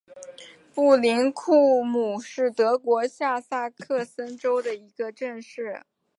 [0.73, 5.11] 布林库姆是德国下萨克森州的一个
[5.43, 5.85] 市镇。